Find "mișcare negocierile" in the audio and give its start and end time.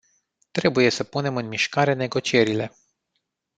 1.47-2.71